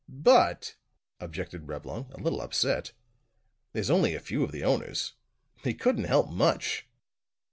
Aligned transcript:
"But," 0.09 0.77
objected 1.19 1.67
Reblong, 1.67 2.09
a 2.13 2.17
little 2.19 2.41
upset, 2.41 2.93
"there's 3.71 3.91
only 3.91 4.15
a 4.15 4.19
few 4.19 4.43
of 4.43 4.51
the 4.51 4.63
owners. 4.63 5.13
They 5.61 5.75
couldn't 5.75 6.05
help 6.05 6.27
much." 6.31 6.87